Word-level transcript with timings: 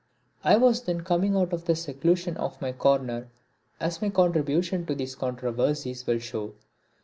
I 0.43 0.57
was 0.57 0.81
then 0.81 1.01
coming 1.03 1.35
out 1.37 1.53
of 1.53 1.65
the 1.65 1.75
seclusion 1.75 2.35
of 2.37 2.59
my 2.59 2.71
corner 2.71 3.27
as 3.79 4.01
my 4.01 4.09
contributions 4.09 4.87
to 4.87 4.95
these 4.95 5.13
controversies 5.13 6.07
will 6.07 6.17
show. 6.17 6.55